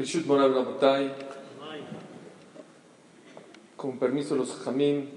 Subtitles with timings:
[0.00, 1.12] Rishut Moral Rabotay,
[3.76, 5.10] con permiso de los Jamín,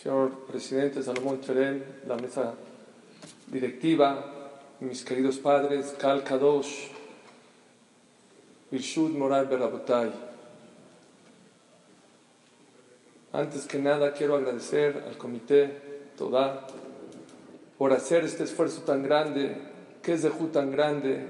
[0.00, 2.54] señor presidente Salomón Cherem, la mesa
[3.48, 6.90] directiva, mis queridos padres, Kal Kadosh,
[8.70, 10.12] Rishut Moral Rabotay.
[13.32, 16.68] Antes que nada quiero agradecer al comité Toda
[17.76, 19.56] por hacer este esfuerzo tan grande,
[20.04, 21.26] que es de Ju tan grande,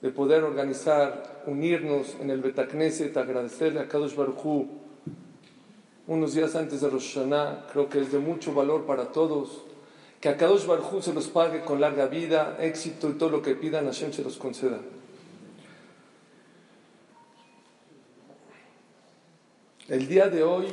[0.00, 4.66] de poder organizar, unirnos en el Betacneset, agradecerle a Kadosh Baruj
[6.06, 9.64] unos días antes de Rosh Hashanah, creo que es de mucho valor para todos,
[10.20, 13.54] que a Kadosh Baruj se los pague con larga vida, éxito y todo lo que
[13.54, 14.78] pidan, Hashem se los conceda.
[19.88, 20.66] El día de hoy,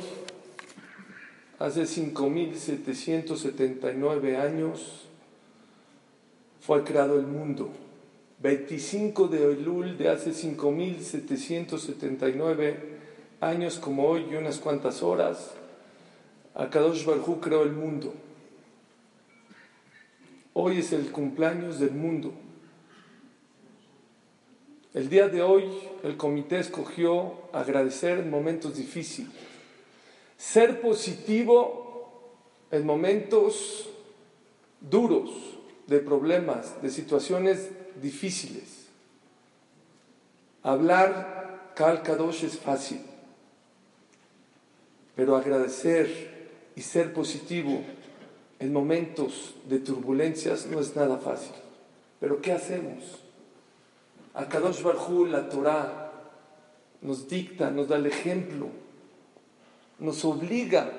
[1.58, 5.08] hace 5.779 años,
[6.60, 7.72] fue creado el mundo.
[8.38, 12.76] 25 de Elul de hace 5.779
[13.40, 15.52] años como hoy y unas cuantas horas,
[16.54, 18.12] Akadosh Barjú creó el mundo.
[20.52, 22.32] Hoy es el cumpleaños del mundo.
[24.94, 25.64] El día de hoy
[26.02, 29.30] el comité escogió agradecer en momentos difíciles,
[30.38, 32.34] ser positivo
[32.70, 33.90] en momentos
[34.80, 35.30] duros,
[35.86, 37.70] de problemas, de situaciones
[38.02, 38.86] difíciles.
[40.62, 43.00] Hablar Kal Kadosh es fácil,
[45.14, 47.82] pero agradecer y ser positivo
[48.58, 51.52] en momentos de turbulencias no es nada fácil.
[52.20, 53.04] Pero ¿qué hacemos?
[54.34, 56.12] A Kadosh Barjú, la Torah,
[57.02, 58.68] nos dicta, nos da el ejemplo,
[59.98, 60.90] nos obliga,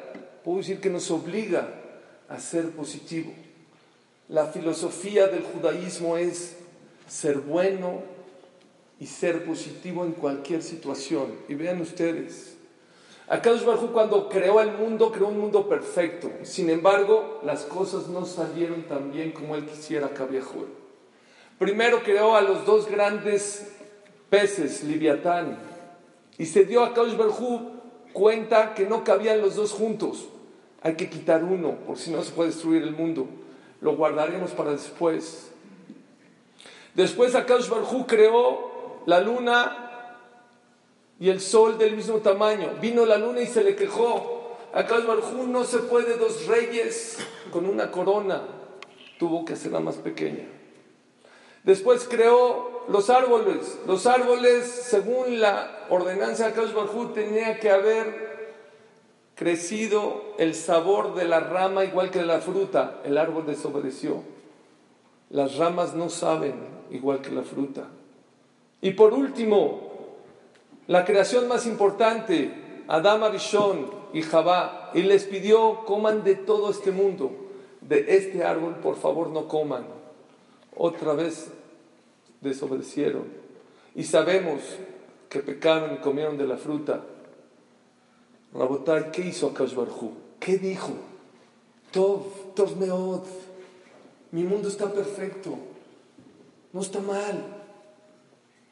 [0.43, 1.69] puedo decir que nos obliga
[2.29, 3.33] a ser positivo.
[4.29, 6.57] La filosofía del judaísmo es
[7.07, 8.01] ser bueno
[8.99, 11.33] y ser positivo en cualquier situación.
[11.47, 12.57] Y vean ustedes,
[13.29, 16.31] Akadosh Baruj cuando creó el mundo, creó un mundo perfecto.
[16.43, 20.41] Sin embargo, las cosas no salieron tan bien como él quisiera que
[21.59, 23.73] Primero creó a los dos grandes
[24.29, 25.57] peces, Liviatán,
[26.37, 27.61] y se dio a Akadosh Baruj
[28.13, 30.29] cuenta que no cabían los dos juntos.
[30.81, 33.27] Hay que quitar uno, por si no se puede destruir el mundo.
[33.81, 35.51] Lo guardaremos para después.
[36.97, 40.23] Después Akash Barjú creó la luna
[41.19, 42.71] y el sol del mismo tamaño.
[42.81, 44.57] Vino la luna y se le quejó.
[44.73, 47.19] Akash Barjú no se puede dos reyes
[47.51, 48.41] con una corona.
[49.19, 50.47] Tuvo que hacerla más pequeña.
[51.63, 53.77] Después creó los árboles.
[53.85, 58.55] Los árboles, según la ordenanza de Akash Barjú, tenía que haber
[59.35, 63.01] crecido el sabor de la rama igual que de la fruta.
[63.03, 64.23] El árbol desobedeció.
[65.29, 67.87] Las ramas no saben igual que la fruta.
[68.81, 69.81] Y por último,
[70.87, 76.91] la creación más importante, Adam Arishon y Jabá, y les pidió, coman de todo este
[76.91, 77.31] mundo,
[77.81, 79.85] de este árbol, por favor no coman.
[80.75, 81.49] Otra vez
[82.41, 83.25] desobedecieron.
[83.95, 84.61] Y sabemos
[85.29, 87.03] que pecaron y comieron de la fruta.
[88.53, 89.75] Rabotai, ¿qué hizo Akash
[90.39, 90.93] ¿Qué dijo?
[91.91, 93.23] Tov, Tov Meod,
[94.31, 95.57] mi mundo está perfecto.
[96.73, 97.43] No está mal.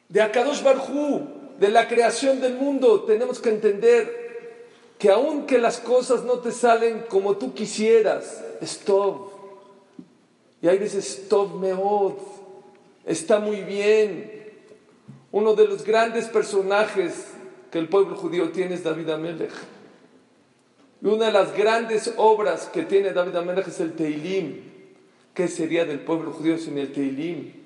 [0.09, 1.27] De Akadosh Barjú,
[1.59, 4.25] de la creación del mundo, tenemos que entender
[4.97, 9.31] que aunque las cosas no te salen como tú quisieras, stop.
[10.61, 12.13] Y hay veces stop meod,
[13.05, 14.43] está muy bien.
[15.31, 17.27] Uno de los grandes personajes
[17.71, 19.51] que el pueblo judío tiene es David Amelech.
[21.01, 24.61] Y una de las grandes obras que tiene David Amelech es el Teilim.
[25.33, 27.64] ¿Qué sería del pueblo judío sin el Teilim?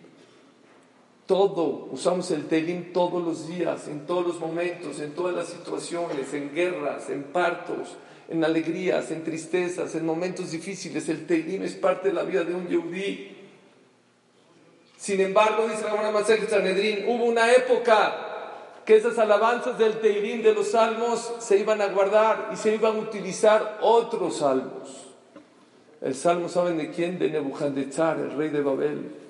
[1.30, 6.34] Todo, usamos el Telim todos los días, en todos los momentos, en todas las situaciones,
[6.34, 7.98] en guerras, en partos,
[8.30, 11.08] en alegrías, en tristezas, en momentos difíciles.
[11.08, 13.38] El Telim es parte de la vida de un yehudí.
[14.98, 20.56] Sin embargo, dice la buena Sanedrín, hubo una época que esas alabanzas del Teilim de
[20.56, 25.14] los salmos se iban a guardar y se iban a utilizar otros salmos.
[26.02, 27.20] El salmo, ¿saben de quién?
[27.20, 29.29] De Nebuchadnezzar, el rey de Babel.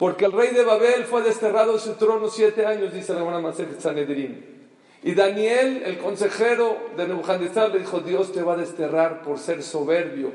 [0.00, 3.52] Porque el rey de Babel fue desterrado de su trono siete años, dice la buena
[3.52, 4.70] de Sanedrín.
[5.02, 9.62] Y Daniel, el consejero de Nebuchadnezzar, le dijo, Dios te va a desterrar por ser
[9.62, 10.32] soberbio,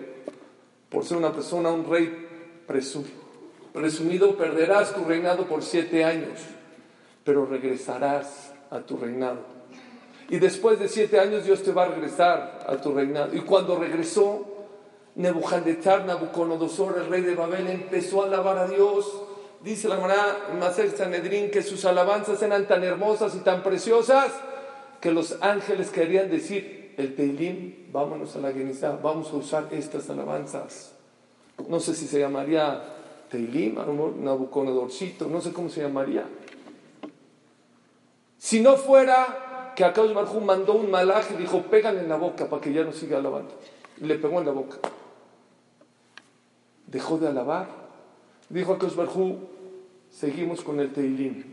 [0.88, 2.28] por ser una persona, un rey
[2.68, 6.42] presumido, perderás tu reinado por siete años,
[7.24, 9.40] pero regresarás a tu reinado.
[10.30, 13.36] Y después de siete años Dios te va a regresar a tu reinado.
[13.36, 14.46] Y cuando regresó,
[15.16, 19.25] Nebuchadnezzar, Nabucodonosor, el rey de Babel, empezó a alabar a Dios
[19.64, 24.32] dice la Mará Maser Sanedrín que sus alabanzas eran tan hermosas y tan preciosas
[25.02, 30.10] que los ángeles querían decir, el Teilim, vámonos a la Genizá, vamos a usar estas
[30.10, 30.94] alabanzas.
[31.68, 32.82] No sé si se llamaría
[33.30, 33.76] Teilim,
[34.24, 36.26] Nabucodonosor, no sé cómo se llamaría.
[38.38, 42.50] Si no fuera que Akadosh Barjú mandó un malaje y dijo, pégale en la boca
[42.50, 43.54] para que ya no siga alabando.
[44.00, 44.78] Y le pegó en la boca.
[46.88, 47.85] Dejó de alabar.
[48.50, 49.38] Dijo Akadosh Barjú,
[50.10, 51.44] seguimos con el Teilim.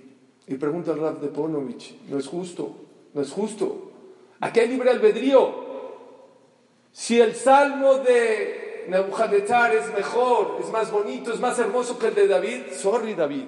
[0.47, 2.75] Y pregunta al Rab de Ponovich, no es justo,
[3.15, 3.91] no es justo.
[4.41, 5.73] Aquí hay libre albedrío.
[6.93, 12.15] Si el salmo de Nebuchadnezzar es mejor, es más bonito, es más hermoso que el
[12.15, 13.47] de David, sorry David.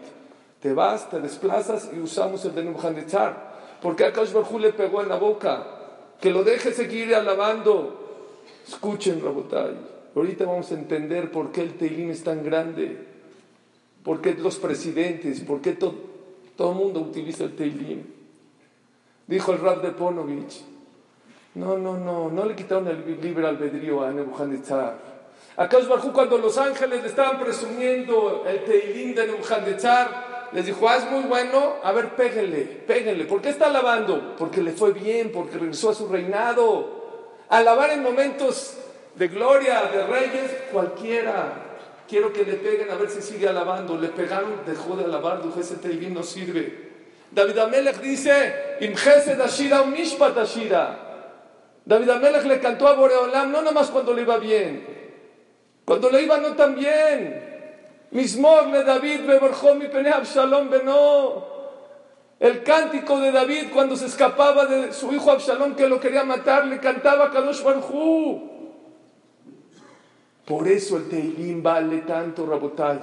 [0.61, 3.55] Te vas, te desplazas y usamos el de Nebuchadnezzar.
[3.83, 5.67] Porque a Barjú le pegó en la boca.
[6.19, 8.41] Que lo deje seguir alabando.
[8.67, 9.77] Escuchen, Rabotai.
[10.17, 13.14] Ahorita vamos a entender por qué el Teilim es tan grande.
[14.05, 18.05] Por qué los presidentes, por qué todo el mundo utiliza el Teilim.
[19.27, 20.63] Dijo el Rab de Ponovich,
[21.55, 25.15] no, no, no, no le quitaron el libre albedrío a Nebuchadnezzar.
[25.57, 30.97] A Barjú cuando los ángeles le estaban presumiendo el Teilim de Nebuchadnezzar, les dijo, ah,
[30.97, 33.25] es muy bueno, a ver, péguenle, péguenle.
[33.25, 34.37] ¿Por qué está alabando?
[34.37, 37.03] Porque le fue bien, porque regresó a su reinado.
[37.49, 38.77] Alabar en momentos
[39.17, 41.74] de gloria, de reyes, cualquiera.
[42.09, 43.97] Quiero que le peguen a ver si sigue alabando.
[43.97, 46.93] Le pegaron, dejó de alabar, dijo, ese Teilim no sirve.
[47.31, 50.99] David Amelech dice, Imjesed Ashira Mishpat Ashira.
[51.85, 54.87] David Amelech le cantó a Boreolam no nomás cuando le iba bien,
[55.85, 57.53] cuando le iba no tan bien.
[58.11, 59.21] Mismor le David
[59.77, 61.55] mi pene Absalom beno.
[62.39, 66.67] El cántico de David cuando se escapaba de su hijo Absalom que lo quería matar,
[66.67, 68.54] le cantaba Kadosh Barhu.
[70.45, 73.01] Por eso el Teilim vale tanto, Rabotai.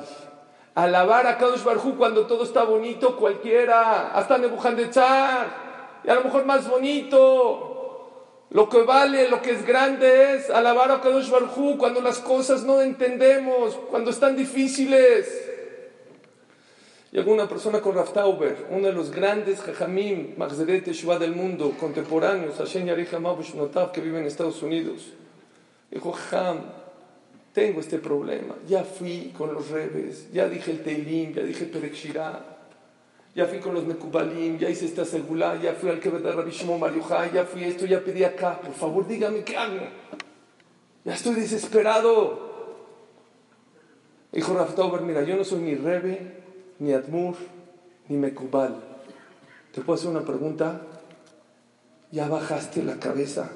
[0.75, 6.45] Alabar a Kadosh Barhu cuando todo está bonito, cualquiera, hasta Nebuchadnezzar, y a lo mejor
[6.45, 7.67] más bonito.
[8.51, 12.63] Lo que vale, lo que es grande es alabar a Kadosh Barhu cuando las cosas
[12.63, 15.49] no entendemos, cuando están difíciles.
[17.13, 22.55] Y alguna persona con Raftauber, uno de los grandes Jajamim, Magzeret Shua del mundo, contemporáneos,
[22.57, 25.07] Hashem Yarich que vive en Estados Unidos,
[25.89, 26.80] dijo, Jajam,
[27.53, 28.55] tengo este problema.
[28.67, 31.95] Ya fui con los rebes, ya dije el Teilim, ya dije Perek
[33.33, 36.81] ya fui con los Mekubalim, ya hice esta segula, ya fui al que Rabbi Shimon
[37.33, 38.59] ya fui esto, ya pedí acá.
[38.59, 39.87] Por favor, dígame qué hago.
[41.05, 42.51] Ya estoy desesperado.
[44.33, 46.43] Dijo Raftober, mira, yo no soy ni rebe,
[46.79, 47.35] ni admur,
[48.09, 48.75] ni mekubal.
[49.73, 50.81] ¿Te puedo hacer una pregunta?
[52.11, 53.49] ¿Ya bajaste la cabeza?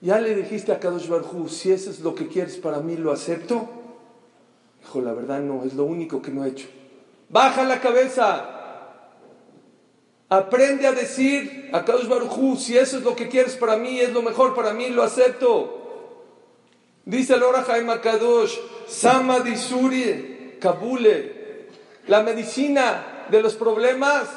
[0.00, 3.12] ¿Ya le dijiste a Kadosh Barhu, si eso es lo que quieres para mí, lo
[3.12, 3.68] acepto?
[4.80, 6.68] Dijo, la verdad no, es lo único que no he hecho.
[7.28, 8.56] Baja la cabeza.
[10.30, 14.12] Aprende a decir a Kadosh Barhu, si eso es lo que quieres para mí, es
[14.12, 15.76] lo mejor para mí, lo acepto.
[17.04, 18.56] Dice el Ora Kadosh,
[18.88, 21.68] Sama Disuri, Kabule.
[22.06, 24.28] La medicina de los problemas,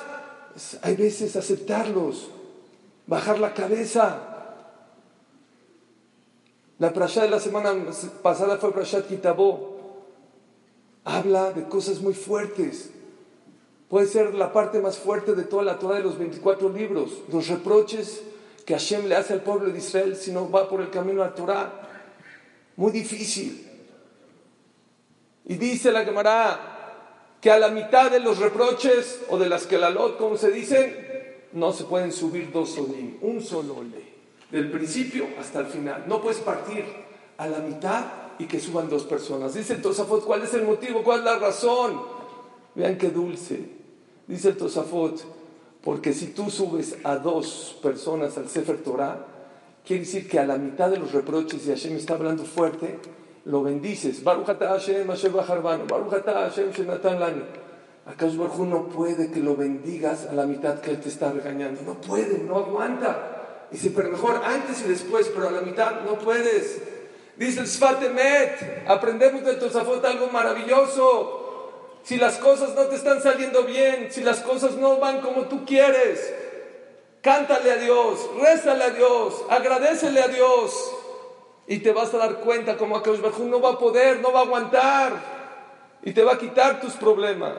[0.82, 2.30] hay veces aceptarlos,
[3.08, 4.33] bajar la cabeza.
[6.80, 7.74] La prasha de la semana
[8.22, 10.04] pasada fue Prashat Kitabó.
[11.04, 12.90] Habla de cosas muy fuertes.
[13.90, 17.12] Puede ser la parte más fuerte de toda la Torah de los 24 libros.
[17.32, 18.24] Los reproches
[18.66, 21.30] que Hashem le hace al pueblo de Israel si no va por el camino de
[21.30, 21.90] la Torah.
[22.76, 23.70] Muy difícil.
[25.46, 26.70] Y dice la Gemara
[27.40, 30.50] que a la mitad de los reproches o de las que la lot, como se
[30.50, 30.96] dicen,
[31.52, 33.76] no se pueden subir dos solim, un solo
[34.54, 36.06] del principio hasta el final.
[36.08, 36.86] No puedes partir
[37.38, 38.06] a la mitad
[38.38, 39.56] y que suban dos personas.
[39.56, 41.04] Dice el Tosafot, ¿cuál es el motivo?
[41.04, 42.00] ¿Cuál es la razón?
[42.76, 43.66] Vean qué dulce.
[44.28, 45.22] Dice el Tosafot,
[45.84, 49.26] porque si tú subes a dos personas al Sefer Torah,
[49.84, 53.00] quiere decir que a la mitad de los reproches, y Hashem está hablando fuerte,
[53.46, 54.24] lo bendices.
[54.24, 57.42] Baruch Hashem, Hashem Baruch Hashem, Shenatan Lani.
[58.06, 61.82] Akash no puede que lo bendigas a la mitad que él te está regañando.
[61.82, 63.33] No puede, no aguanta.
[63.74, 66.80] Dice, pero mejor antes y después, pero a la mitad no puedes.
[67.36, 71.98] Dice el Sfatemet, aprendemos del Tosafot algo maravilloso.
[72.04, 75.66] Si las cosas no te están saliendo bien, si las cosas no van como tú
[75.66, 76.32] quieres,
[77.24, 80.96] cántale a Dios, rézale a Dios, agradecele a Dios.
[81.66, 84.42] Y te vas a dar cuenta como Akash Barjú no va a poder, no va
[84.42, 85.14] a aguantar.
[86.04, 87.56] Y te va a quitar tus problemas.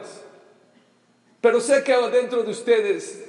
[1.41, 3.25] Pero sé que adentro de ustedes,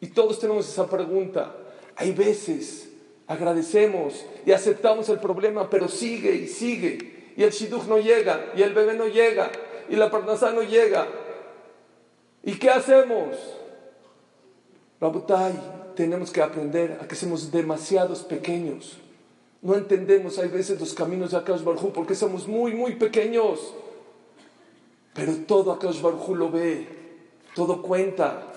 [0.00, 1.52] y todos tenemos esa pregunta,
[1.96, 2.88] hay veces
[3.26, 7.32] agradecemos y aceptamos el problema, pero sigue y sigue.
[7.36, 9.50] Y el shidduch no llega, y el bebé no llega,
[9.88, 11.06] y la parnasá no llega.
[12.42, 13.36] ¿Y qué hacemos?
[15.00, 15.52] Rabotai,
[15.94, 18.98] tenemos que aprender a que somos demasiados pequeños.
[19.60, 23.74] No entendemos hay veces los caminos de Akash Barjú porque somos muy, muy pequeños.
[25.12, 26.86] Pero todo Akash Barjú lo ve,
[27.54, 28.52] todo cuenta.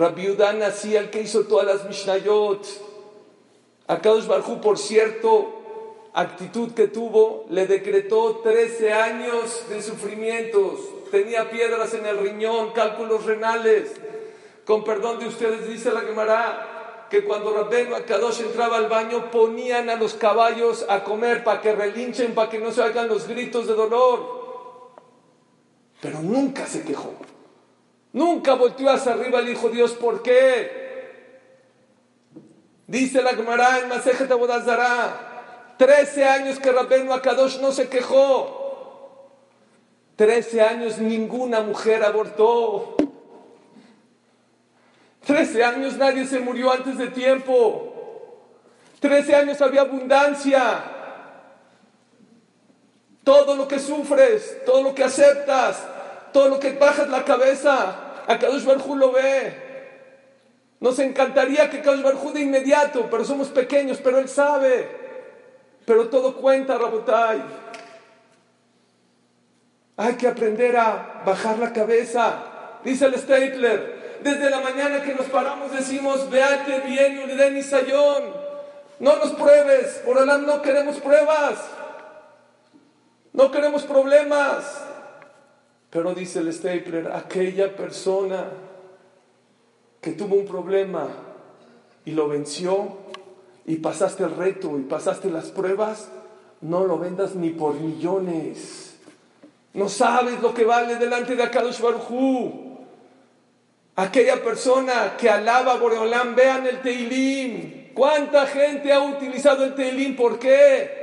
[0.00, 2.66] Rabbi Udan hacía el que hizo todas las Mishnayot.
[3.86, 10.80] Akash Barjú, por cierto, actitud que tuvo, le decretó 13 años de sufrimientos.
[11.10, 13.92] Tenía piedras en el riñón, cálculos renales.
[14.64, 19.90] Con perdón de ustedes, dice la Gemara, que cuando Rabbeinu Akadosh entraba al baño, ponían
[19.90, 23.66] a los caballos a comer para que relinchen, para que no se hagan los gritos
[23.66, 24.94] de dolor.
[26.00, 27.12] Pero nunca se quejó.
[28.12, 30.80] Nunca volteó hacia arriba y dijo, Dios, ¿por qué?
[32.86, 35.30] Dice la Gemara en Masejet Abodazara,
[35.80, 39.30] Trece años que Rabbeinu Akadosh no se quejó.
[40.14, 42.96] Trece años ninguna mujer abortó.
[45.24, 47.94] Trece años nadie se murió antes de tiempo.
[49.00, 50.84] Trece años había abundancia.
[53.24, 55.82] Todo lo que sufres, todo lo que aceptas,
[56.32, 59.70] todo lo que bajas la cabeza, Akadosh Barjú lo ve.
[60.80, 64.88] Nos encantaría que Akadosh Barjú de inmediato, pero somos pequeños, pero Él sabe.
[65.84, 67.42] Pero todo cuenta, Rabotai.
[69.96, 72.78] Hay que aprender a bajar la cabeza.
[72.84, 78.50] Dice el Stapler, desde la mañana que nos paramos decimos, veate bien, y Sayón.
[78.98, 81.58] No nos pruebes, por Alam no queremos pruebas.
[83.32, 84.89] No queremos problemas.
[85.90, 88.48] Pero dice el Stapler, aquella persona
[90.00, 91.08] que tuvo un problema
[92.04, 92.98] y lo venció,
[93.66, 96.08] y pasaste el reto y pasaste las pruebas,
[96.60, 98.96] no lo vendas ni por millones.
[99.74, 101.80] No sabes lo que vale delante de Akadosh.
[103.96, 107.92] Aquella persona que alaba a Boreolán, vean el Teilim.
[107.94, 110.16] ¿Cuánta gente ha utilizado el Teilim?
[110.16, 110.99] ¿Por qué?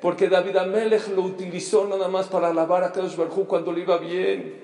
[0.00, 3.96] Porque David Amelech lo utilizó nada más para alabar a Akadosh Barujú cuando le iba
[3.98, 4.54] bien,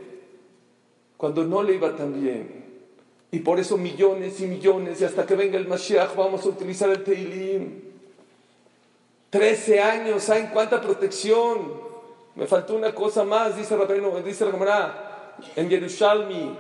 [1.17, 2.63] cuando no le iba tan bien.
[3.31, 6.91] Y por eso millones y millones, y hasta que venga el Mashiach vamos a utilizar
[6.91, 7.81] el Teilim.
[9.31, 11.73] Trece años, ¿saben cuánta protección?
[12.35, 16.59] Me faltó una cosa más, dice Rabeno, dice Gemara, en Yerushalmi,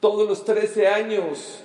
[0.00, 1.60] todos los trece años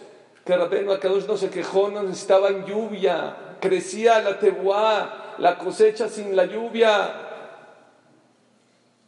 [0.46, 6.36] que Rabeno Akadosh no se quejó, no necesitaban lluvia, crecía la tebuá, la cosecha sin
[6.36, 7.30] la lluvia.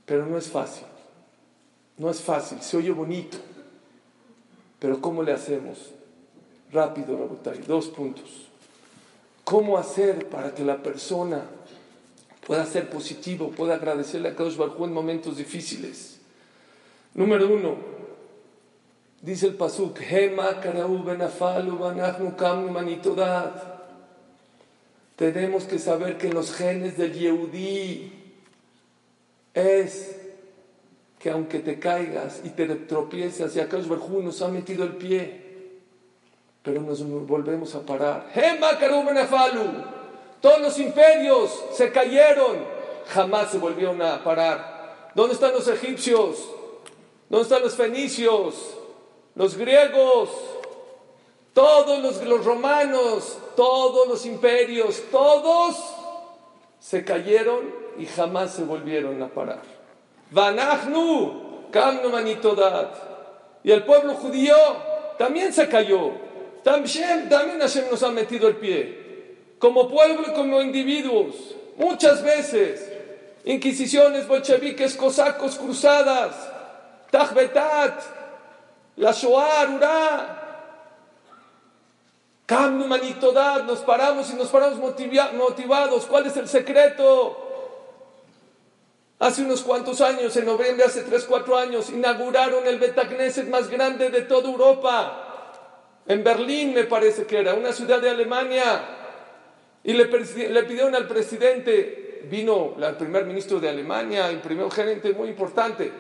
[0.06, 0.86] Pero no es fácil,
[1.98, 3.38] no es fácil, se oye bonito.
[4.80, 5.92] Pero ¿cómo le hacemos?
[6.72, 8.48] Rápido, Rabotay, dos puntos.
[9.44, 11.44] ¿Cómo hacer para que la persona
[12.46, 16.20] pueda ser positivo, pueda agradecerle a Kadosh Baruj en momentos difíciles?
[17.14, 17.76] Número uno,
[19.22, 20.60] dice el Pasuk, Hema
[25.16, 28.12] Tenemos que saber que en los genes del Yehudí
[29.54, 30.20] es
[31.20, 35.44] que aunque te caigas y te tropiezas, y acá Barjú nos ha metido el pie,
[36.62, 38.30] pero nos volvemos a parar.
[40.42, 42.58] Todos los imperios se cayeron,
[43.08, 45.12] jamás se volvieron a parar.
[45.16, 46.50] ¿Dónde están los egipcios?
[47.30, 48.56] ¿Dónde están los fenicios?
[49.36, 50.30] Los griegos,
[51.54, 55.76] todos los, los romanos, todos los imperios, todos
[56.80, 59.62] se cayeron y jamás se volvieron a parar.
[60.32, 61.70] Vanachnu,
[62.12, 62.96] Manitodat.
[63.64, 64.56] Y el pueblo judío
[65.18, 66.12] también se cayó.
[66.64, 69.38] También, también Hashem nos ha metido el pie.
[69.60, 71.56] Como pueblo y como individuos.
[71.78, 72.92] Muchas veces.
[73.46, 76.36] Inquisiciones bolcheviques, cosacos, cruzadas.
[77.12, 78.02] Tajbetat.
[78.98, 80.43] La Shoah.
[82.54, 83.66] Kamnu Manitodat.
[83.66, 86.06] Nos paramos y nos paramos motivados.
[86.06, 87.40] ¿Cuál es el secreto?
[89.18, 94.12] Hace unos cuantos años, en noviembre, hace 3, 4 años, inauguraron el Betagneset más grande
[94.12, 96.02] de toda Europa.
[96.06, 98.86] En Berlín, me parece que era, una ciudad de Alemania.
[99.84, 105.30] Y le, pidieron al presidente, vino el primer ministro de Alemania, el primer gerente muy
[105.30, 105.92] importante,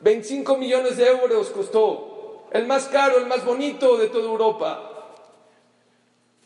[0.00, 4.91] 25 millones de euros costó, el más caro, el más bonito de toda Europa.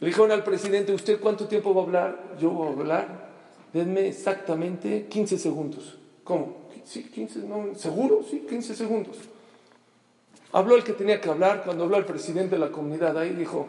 [0.00, 2.36] Le dijeron al presidente, ¿usted cuánto tiempo va a hablar?
[2.38, 3.28] Yo voy a hablar,
[3.72, 5.96] denme exactamente 15 segundos.
[6.22, 6.66] ¿Cómo?
[6.84, 8.22] Sí, 15, no, ¿seguro?
[8.28, 9.16] Sí, 15 segundos.
[10.52, 13.66] Habló el que tenía que hablar, cuando habló el presidente de la comunidad ahí, dijo,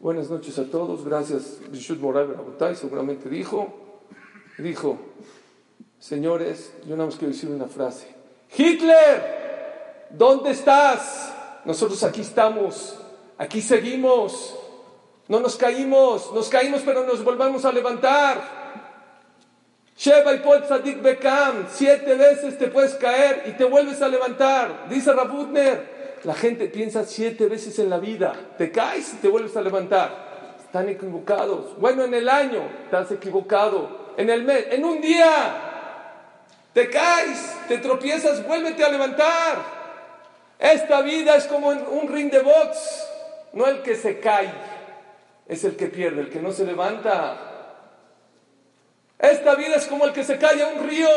[0.00, 2.36] buenas noches a todos, gracias, Rishut Moral
[2.76, 3.74] seguramente dijo,
[4.58, 4.98] dijo,
[5.98, 8.14] señores, yo nada más quiero decir una frase,
[8.56, 11.34] Hitler, ¿dónde estás?
[11.64, 12.98] Nosotros aquí estamos,
[13.36, 14.56] aquí seguimos,
[15.28, 18.64] no nos caímos, nos caímos pero nos volvemos a levantar.
[19.96, 24.88] Sheba y Paul Tzadik Bekam, siete veces te puedes caer y te vuelves a levantar.
[24.88, 29.56] Dice Rabutner, la gente piensa siete veces en la vida, te caes y te vuelves
[29.56, 30.56] a levantar.
[30.58, 31.78] Están equivocados.
[31.78, 34.04] Bueno, en el año estás equivocado.
[34.16, 35.72] En el mes, en un día
[36.72, 39.84] te caes, te tropiezas, vuélvete a levantar.
[40.58, 43.06] Esta vida es como un ring de box,
[43.52, 44.52] no el que se cae,
[45.46, 47.50] es el que pierde, el que no se levanta.
[49.18, 51.08] Esta vida es como el que se cae a un río,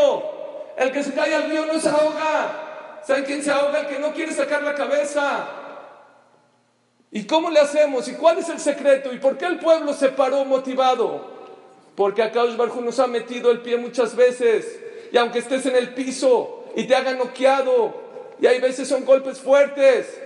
[0.77, 2.99] el que se cae al río no se ahoga.
[3.03, 3.81] ¿Saben quién se ahoga?
[3.81, 5.47] El que no quiere sacar la cabeza.
[7.11, 8.07] ¿Y cómo le hacemos?
[8.07, 9.13] ¿Y cuál es el secreto?
[9.13, 11.37] ¿Y por qué el pueblo se paró motivado?
[11.95, 14.79] Porque acá Barjú nos ha metido el pie muchas veces
[15.11, 18.07] y aunque estés en el piso y te hagan noqueado,
[18.39, 20.21] y hay veces son golpes fuertes,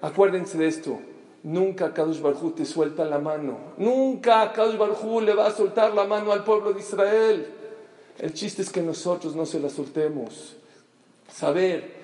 [0.00, 1.00] acuérdense de esto.
[1.44, 3.58] Nunca Kadosh Barjú te suelta la mano.
[3.76, 7.46] Nunca Kadosh Barjú le va a soltar la mano al pueblo de Israel.
[8.18, 10.54] El chiste es que nosotros no se la soltemos.
[11.32, 12.02] Saber,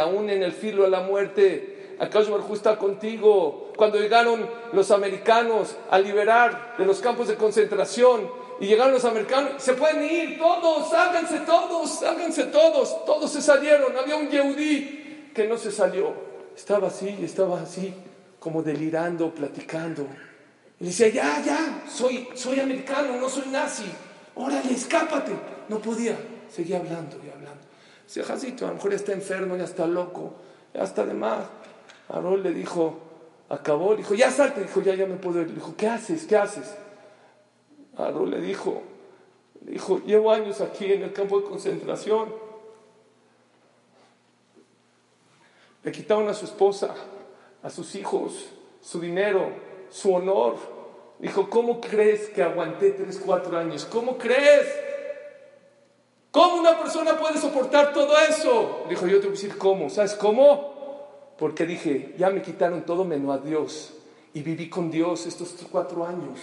[0.00, 3.70] aún en el filo de la muerte, Akash Barjú está contigo.
[3.76, 9.52] Cuando llegaron los americanos a liberar de los campos de concentración, y llegaron los americanos,
[9.56, 14.99] se pueden ir todos, háganse todos, háganse todos, todos se salieron, había un yehudí
[15.34, 16.12] que no se salió,
[16.56, 17.94] estaba así, estaba así,
[18.38, 20.06] como delirando, platicando.
[20.80, 23.84] Y decía, ya, ya, soy, soy americano, no soy nazi,
[24.34, 25.32] órale, escápate.
[25.68, 26.16] No podía,
[26.48, 27.60] seguía hablando y hablando.
[28.04, 30.34] Decía, Jacito, a lo mejor ya está enfermo, ya está loco,
[30.74, 31.44] ya está de más.
[32.08, 32.98] Aarón le dijo,
[33.48, 35.48] acabó, le dijo, ya salte, dijo, ya, ya me puedo ir.
[35.48, 36.24] Le dijo, ¿qué haces?
[36.24, 36.74] ¿Qué haces?
[37.96, 38.82] Aarón le dijo,
[39.64, 42.49] le dijo, llevo años aquí en el campo de concentración.
[45.82, 46.94] Le quitaron a su esposa,
[47.62, 49.50] a sus hijos, su dinero,
[49.90, 50.56] su honor.
[51.18, 53.84] Dijo, ¿cómo crees que aguanté tres, cuatro años?
[53.86, 54.66] ¿Cómo crees?
[56.30, 58.84] ¿Cómo una persona puede soportar todo eso?
[58.88, 59.90] Dijo, yo te voy a decir cómo.
[59.90, 61.34] ¿Sabes cómo?
[61.38, 63.94] Porque dije, ya me quitaron todo menos a Dios.
[64.32, 66.38] Y viví con Dios estos cuatro años.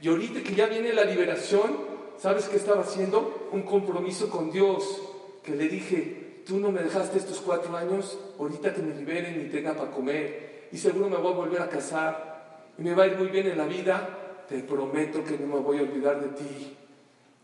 [0.00, 1.76] Y ahorita que ya viene la liberación,
[2.18, 3.48] ¿sabes qué estaba haciendo?
[3.52, 5.00] Un compromiso con Dios,
[5.42, 9.50] que le dije, tú no me dejaste estos cuatro años, ahorita que me liberen y
[9.50, 12.34] tenga para comer, y seguro me voy a volver a casar,
[12.78, 14.08] y me va a ir muy bien en la vida,
[14.48, 16.76] te prometo que no me voy a olvidar de ti.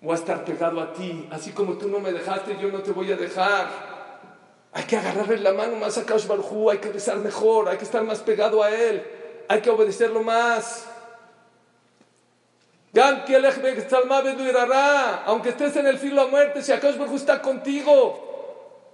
[0.02, 2.92] Voy a estar pegado a ti, así como tú no me dejaste, yo no te
[2.92, 3.68] voy a dejar.
[4.72, 7.84] Hay que agarrarle la mano más a Kaush Barhu, hay que rezar mejor, hay que
[7.84, 9.04] estar más pegado a él,
[9.48, 10.86] hay que obedecerlo más.
[15.26, 18.29] Aunque estés en el filo de muerte, si Akash está contigo,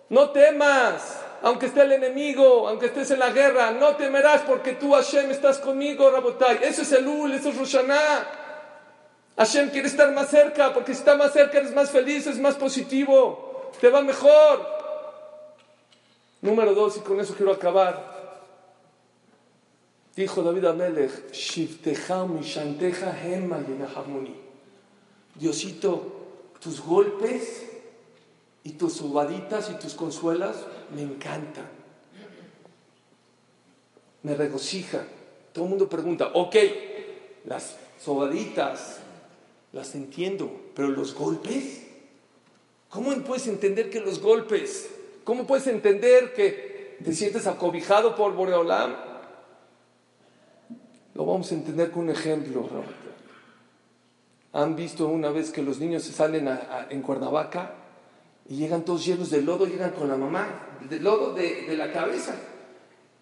[0.09, 1.23] no temas.
[1.43, 5.59] Aunque esté el enemigo, aunque estés en la guerra, no temerás porque tú, Hashem, estás
[5.59, 6.61] conmigo, Rabotai.
[6.63, 8.27] Eso es el Ul, eso es Roshaná.
[9.37, 12.55] Hashem quiere estar más cerca, porque si está más cerca eres más feliz, es más
[12.55, 14.67] positivo, te va mejor.
[16.41, 18.17] Número dos, y con eso quiero acabar.
[20.17, 21.31] Dijo David Amelech,
[25.35, 26.13] Diosito,
[26.59, 27.76] tus golpes
[28.67, 30.57] y tus sobaditas y tus consuelas
[30.93, 31.69] me encantan.
[34.25, 35.05] Me regocija.
[35.53, 36.57] Todo el mundo pregunta, ok,
[37.45, 38.99] las sobaditas
[39.73, 41.87] las entiendo, pero los golpes,
[42.91, 44.91] ¿cómo puedes entender que los golpes?
[45.23, 48.97] ¿Cómo puedes entender que te sientes acobijado por Boreolam?
[51.15, 52.69] Lo vamos a entender con un ejemplo.
[54.55, 56.51] Han visto una vez que los niños se salen
[56.91, 57.86] en Cuernavaca
[58.49, 62.35] y llegan todos llenos de lodo, llegan con la mamá, de lodo de, la cabeza.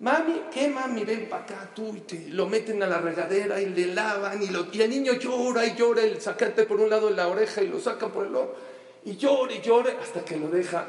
[0.00, 1.04] Mami, ¿qué mami?
[1.04, 4.48] Ven para acá tú y te lo meten a la regadera y le lavan y,
[4.48, 7.62] lo, y el niño llora y llora, el sacarte por un lado de la oreja
[7.62, 10.86] y lo sacan por el otro y llora y llora hasta que lo deja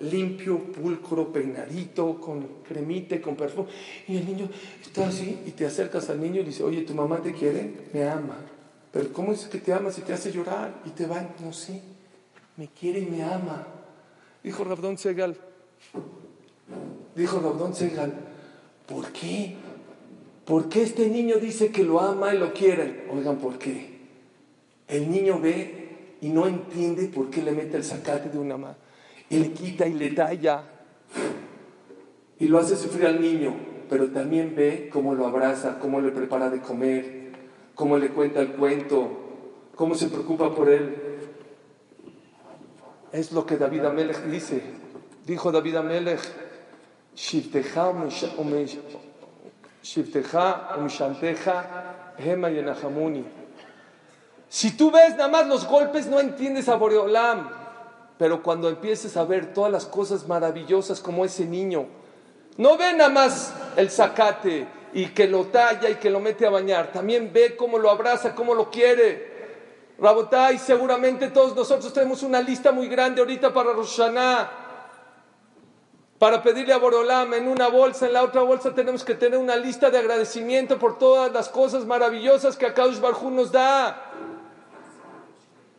[0.00, 3.68] limpio, pulcro, peinadito, con cremite, con perfume.
[4.06, 4.48] Y el niño
[4.80, 7.88] está así y te acercas al niño y dice, oye, ¿tu mamá te quiere?
[7.92, 8.36] Me ama.
[8.92, 10.80] Pero ¿cómo es que te ama si te hace llorar?
[10.84, 11.82] Y te va, no sé,
[12.56, 13.66] me quiere y me ama.
[14.42, 15.36] Dijo Rabdón Segal,
[17.14, 18.12] dijo Rabdón Segal,
[18.86, 19.56] ¿por qué?
[20.44, 23.06] ¿Por qué este niño dice que lo ama y lo quiere?
[23.12, 23.98] Oigan, ¿por qué?
[24.86, 28.76] El niño ve y no entiende por qué le mete el sacate de una mano
[29.30, 30.62] y le quita y le talla
[32.38, 33.54] y lo hace sufrir al niño,
[33.90, 37.32] pero también ve cómo lo abraza, cómo le prepara de comer,
[37.74, 39.10] cómo le cuenta el cuento,
[39.74, 40.94] cómo se preocupa por él.
[43.12, 44.62] Es lo que David Amelech dice.
[45.24, 46.20] Dijo David Amelech,
[50.78, 53.24] umshanteja hema yenachamuni.
[54.48, 57.50] Si tú ves nada más los golpes, no entiendes a Boreolam.
[58.18, 61.86] Pero cuando empieces a ver todas las cosas maravillosas como ese niño,
[62.56, 66.50] no ve nada más el zacate y que lo talla y que lo mete a
[66.50, 66.92] bañar.
[66.92, 69.27] También ve cómo lo abraza, cómo lo quiere.
[69.98, 74.48] Rabotay, seguramente todos nosotros tenemos una lista muy grande ahorita para Roshaná.
[76.20, 79.56] Para pedirle a Boreolam en una bolsa, en la otra bolsa tenemos que tener una
[79.56, 84.04] lista de agradecimiento por todas las cosas maravillosas que Akadosh Barjú nos da.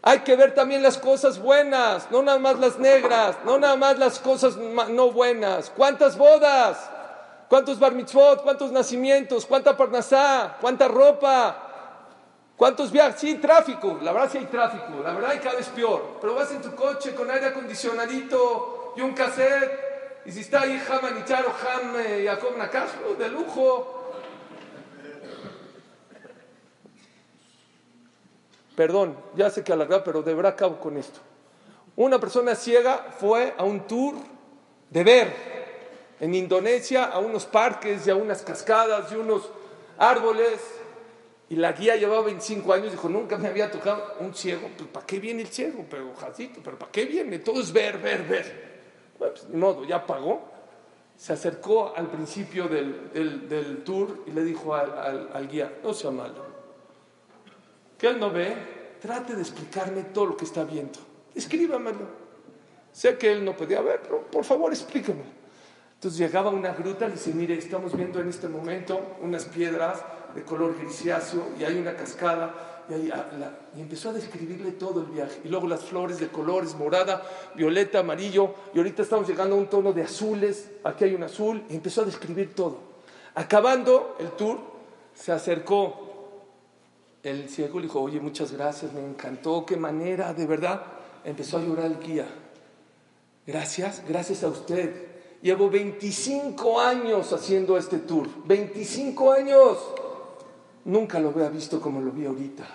[0.02, 4.00] Hay que ver también las cosas buenas, no nada más las negras, no nada más
[4.00, 5.70] las cosas no buenas.
[5.76, 6.90] ¿Cuántas bodas?
[7.50, 8.44] ¿Cuántos bar mitzvot?
[8.44, 9.46] ¿Cuántos nacimientos?
[9.46, 10.58] ¿Cuánta parnasá?
[10.62, 11.69] ¿Cuánta ropa?
[12.60, 13.22] ¿Cuántos viajes?
[13.22, 14.00] Sí, tráfico.
[14.02, 15.02] La verdad sí hay tráfico.
[15.02, 16.18] La verdad cada vez peor.
[16.20, 20.26] Pero vas en tu coche con aire acondicionadito y un cassette.
[20.26, 24.12] Y si está ahí Ham Anicharo, Ham eh, Jacob Nakashlo, de lujo.
[28.76, 31.22] Perdón, ya sé que alargar, pero de verdad acabo con esto.
[31.96, 34.16] Una persona ciega fue a un tour
[34.90, 35.34] de ver
[36.20, 39.50] en Indonesia a unos parques y a unas cascadas y unos
[39.98, 40.79] árboles.
[41.50, 44.70] Y la guía llevaba 25 años, dijo, nunca me había tocado un ciego.
[44.78, 45.86] Pues, ¿para qué viene el ciego?
[45.90, 47.40] Pero, jacito, ¿pero para qué viene?
[47.40, 48.80] Todo es ver, ver, ver.
[49.18, 50.48] Bueno, pues, ni modo, ya pagó.
[51.18, 56.50] Se acercó al principio del, tour y le dijo al, al guía, no sea malo
[58.00, 58.56] que él no ve,
[59.02, 60.98] trate de explicarme todo lo que está viendo.
[61.36, 62.30] Escríbamelo.
[62.92, 65.24] Sé que él no podía ver, pero por favor explíqueme.
[65.96, 70.02] Entonces llegaba a una gruta y dice, mire, estamos viendo en este momento unas piedras
[70.36, 75.08] de color grisáceo y hay una cascada y, ah, y, empezó a describirle todo el
[75.08, 75.42] viaje.
[75.44, 77.22] Y luego las flores de colores, morada,
[77.54, 81.64] violeta, amarillo, y ahorita estamos llegando a un tono de azules, aquí hay un azul,
[81.70, 82.80] y empezó a describir todo.
[83.36, 84.58] Acabando el tour,
[85.14, 86.10] se acercó
[87.24, 90.84] el ciego le dijo, oye, muchas gracias, me encantó, qué manera, de verdad.
[91.26, 92.26] Empezó a llorar el guía.
[93.46, 95.08] Gracias, gracias a usted.
[95.42, 98.28] Llevo 25 años haciendo este tour.
[98.46, 99.78] 25 años.
[100.90, 102.66] Nunca lo había visto como lo vi ahorita.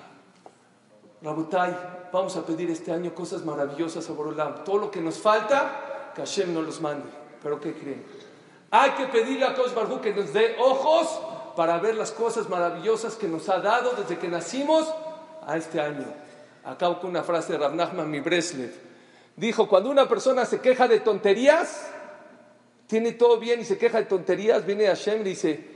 [1.20, 1.76] Rabotai,
[2.12, 4.62] vamos a pedir este año cosas maravillosas a Borolam.
[4.62, 7.08] Todo lo que nos falta, que Hashem nos los mande.
[7.42, 8.04] Pero ¿qué creen?
[8.70, 11.08] Hay que pedirle a Kosh que nos dé ojos
[11.56, 14.88] para ver las cosas maravillosas que nos ha dado desde que nacimos
[15.44, 16.06] a este año.
[16.62, 18.72] Acabo con una frase de Rav Nachman mi Breslev.
[19.34, 21.90] Dijo, cuando una persona se queja de tonterías,
[22.86, 25.73] tiene todo bien y se queja de tonterías, viene Hashem y dice,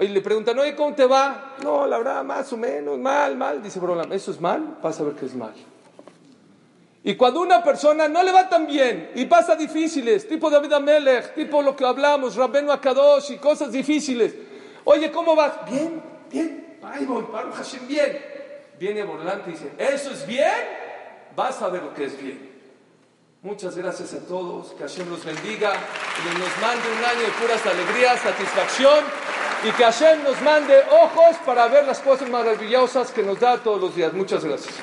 [0.00, 1.56] y le preguntan, oye, ¿cómo te va?
[1.62, 3.62] No, la verdad, más o menos, mal, mal.
[3.62, 4.78] Dice Brolam, ¿eso es mal?
[4.82, 5.54] Vas a ver que es mal.
[7.02, 11.34] Y cuando una persona no le va tan bien y pasa difíciles, tipo David Amelech,
[11.34, 14.34] tipo lo que hablamos, Rabbenu Akadosh y cosas difíciles,
[14.90, 15.52] Oye, ¿cómo vas?
[15.70, 16.78] Bien, bien.
[16.82, 18.24] Ahí voy, Baruch Hashem, bien.
[18.78, 20.50] Viene volante y dice, ¿eso es bien?
[21.36, 22.48] Vas a ver lo que es bien.
[23.42, 27.66] Muchas gracias a todos, que Hashem los bendiga, que nos mande un año de puras
[27.66, 29.04] alegrías, satisfacción
[29.64, 33.80] y que Hashem nos mande ojos para ver las cosas maravillosas que nos da todos
[33.80, 34.12] los días.
[34.12, 34.74] Muchas gracias.